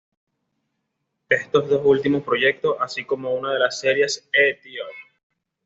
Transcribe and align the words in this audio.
Estos 1.29 1.69
dos 1.69 1.83
últimos 1.85 2.23
proyectos 2.23 2.75
así 2.79 3.05
como 3.05 3.35
una 3.35 3.53
de 3.53 3.59
las 3.59 3.79
series 3.79 4.27
de 4.31 4.49
"¡Eh, 4.49 4.59
tío! 4.63 4.83